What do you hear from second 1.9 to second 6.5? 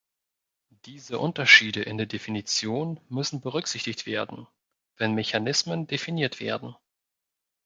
der Definition müssen berücksichtigt werden, wenn Mechanismen definiert